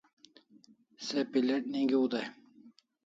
[1.05, 2.27] Se Pilate' nigiu dai